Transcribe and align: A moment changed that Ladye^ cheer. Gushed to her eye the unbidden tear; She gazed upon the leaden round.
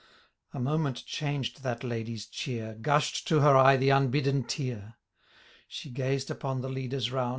A 0.51 0.59
moment 0.59 1.05
changed 1.05 1.61
that 1.61 1.81
Ladye^ 1.81 2.27
cheer. 2.31 2.73
Gushed 2.81 3.27
to 3.27 3.41
her 3.41 3.55
eye 3.55 3.77
the 3.77 3.91
unbidden 3.91 4.43
tear; 4.43 4.95
She 5.67 5.91
gazed 5.91 6.31
upon 6.31 6.61
the 6.61 6.69
leaden 6.69 7.13
round. 7.13 7.29